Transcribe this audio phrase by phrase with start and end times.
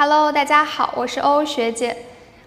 [0.00, 1.96] Hello，大家好，我是欧欧学姐。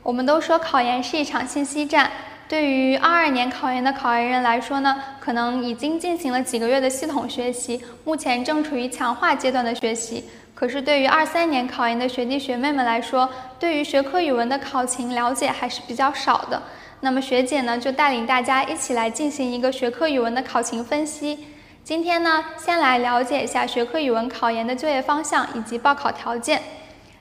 [0.04, 2.10] 我们都说考研是一场信息战，
[2.48, 10.24] 对于二二年考研的考研人来说呢，可能已经进行了几个月的系统学习，目前正处于强化阶段的学习。
[10.56, 13.30] 可是对于二三年考研的学弟学妹们来说，
[13.60, 16.64] 对于学科语文的考情了解还是比较少的。
[17.02, 21.48] 那么学姐呢，就带领大家一起来进行一个学科语文的考情分析。
[21.84, 26.62] 今天呢，先来了解一下学科语文考研的就业方向以及报考条件。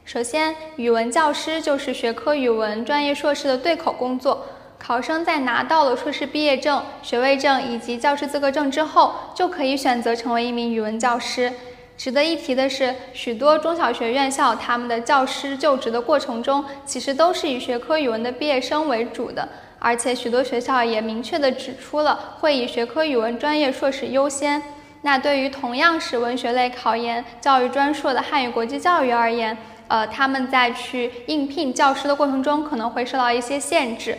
[0.04, 4.44] 首先，语文教师就是学科语文专业硕士的对口工作。
[4.76, 11.52] 考生在拿到了硕士毕业证、学位证以及教师资格证之后，就可以选择成为一名语文教师。
[11.96, 24.60] 值得一提的是，许多中小学院校他们的教师就职的过程中，其实都是以学科语文的毕业生为主的，而且许多学校也明确的指出了会以学科语文专业硕士优先。
[25.02, 29.56] 那对于同样是文学类考研教育专硕的汉语国际教育而言，
[29.90, 34.16] 呃，他们在去应聘教师的过程中，可能会受到一些限制。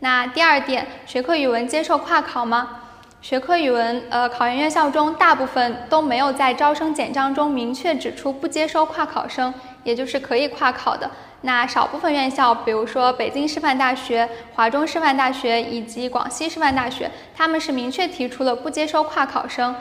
[0.00, 2.80] 那第二点，学科语文接受跨考吗？
[3.20, 11.08] 学科语文，呃，考研院校中大部分都没有在招生简章中明确指出不接收跨考生，也就是可以跨考的。
[11.42, 19.72] 那少部分院校，比如说北京师范大学、华中师范大学以及广西师范大学，他们是明确提出了不接收跨考生。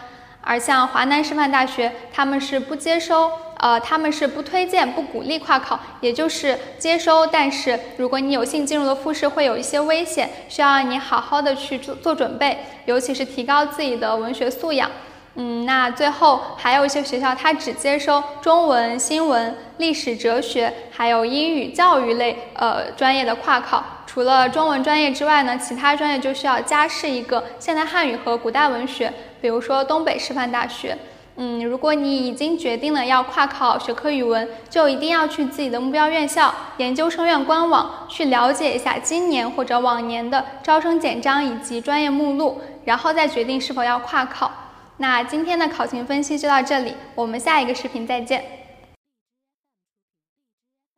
[0.44, 3.32] 而像华南师范大学，他们是不接收。
[3.62, 7.28] 呃，他们是不推荐、不鼓励跨考，也就是接收。
[7.28, 14.90] 但是如果你有幸进入了复试，会有一些危险，需要你好好的去做做准备，尤其是提高自己的文学素养。
[15.36, 23.84] 嗯，那最后还有一些学校，它只接收中文、新闻、历史、哲学，还有英语教育类呃专业的跨考。
[24.08, 30.98] 除了中文专业之外呢，其他专业就需要加试一个现代汉语和古代文学，比如说东北师范大学。
[31.38, 44.52] 嗯，如果你已经决定了要跨考学科语文，就一定要去自己的目标院校研究生院官网去了解一下今年或者往年的招生简章以及专业目录，然后再决定是否要跨考。
[44.98, 48.61] 那今天的考情分析就到这里，我们下一个视频再见。